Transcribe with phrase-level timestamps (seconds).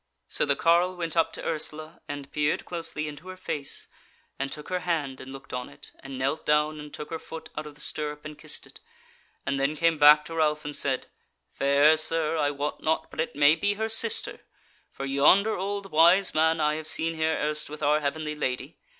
[0.27, 3.87] So the carle went up to Ursula, and peered closely into her face,
[4.39, 7.51] and took her hand and looked on it, and knelt down and took her foot
[7.55, 8.79] out of the stirrup, and kissed it,
[9.45, 11.05] and then came back to Ralph, and said:
[11.51, 14.39] "Fair Sir, I wot not but it may be her sister;
[14.89, 18.79] for yonder old wise man I have seen here erst with our heavenly Lady.